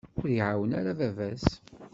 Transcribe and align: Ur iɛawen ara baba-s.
Ur 0.19 0.27
iɛawen 0.29 0.71
ara 0.79 0.97
baba-s. 0.99 1.45